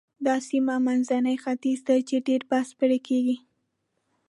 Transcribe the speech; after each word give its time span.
دا 0.25 0.35
سیمه 0.49 0.75
منځنی 0.85 1.35
ختیځ 1.43 1.79
دی 1.87 1.99
چې 2.09 2.15
ډېر 2.27 2.41
بحث 2.51 2.69
پرې 2.79 2.97
کېږي. 3.07 3.37